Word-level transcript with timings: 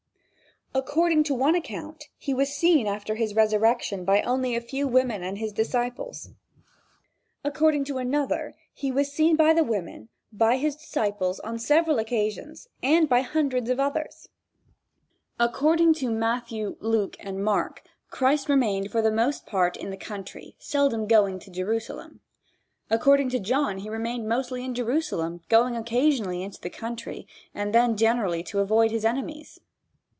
According 0.73 1.25
to 1.25 1.33
one 1.35 1.53
account, 1.53 2.05
he 2.17 2.33
was 2.33 2.55
seen 2.55 2.87
after 2.87 3.15
his 3.15 3.35
resurrection 3.35 4.05
only 4.07 4.51
by 4.51 4.55
a 4.55 4.61
few 4.61 4.87
women 4.87 5.21
and 5.21 5.37
his 5.37 5.51
disciples. 5.51 6.29
According 7.43 7.83
to 7.85 7.97
another 7.97 8.55
he 8.73 8.89
was 8.89 9.11
seen 9.11 9.35
by 9.35 9.53
the 9.53 9.65
women, 9.65 10.07
by 10.31 10.55
his 10.55 10.77
disciples 10.77 11.41
on 11.41 11.59
several 11.59 11.99
occasions 11.99 12.69
and 12.81 13.09
by 13.09 13.19
hundreds 13.19 13.69
of 13.69 13.81
others. 13.81 14.29
According 15.37 15.93
to 15.95 16.09
Matthew, 16.09 16.77
Luke 16.79 17.17
and 17.19 17.43
Mark, 17.43 17.83
Christ 18.09 18.47
remained 18.47 18.91
for 18.91 19.01
the 19.01 19.11
most 19.11 19.45
part 19.45 19.75
in 19.75 19.89
the 19.89 19.97
country, 19.97 20.55
seldom 20.57 21.05
going 21.05 21.37
to 21.39 21.51
Jerusalem. 21.51 22.21
According 22.89 23.27
to 23.31 23.41
John 23.41 23.79
he 23.79 23.89
remained 23.89 24.29
mostly 24.29 24.63
in 24.63 24.73
Jerusalem, 24.73 25.41
going 25.49 25.75
occasionally 25.75 26.41
into 26.41 26.61
the 26.61 26.69
country, 26.69 27.27
and 27.53 27.75
then 27.75 27.97
generally 27.97 28.41
to 28.43 28.59
avoid 28.59 28.91
his 28.91 29.03
enemies. 29.03 29.59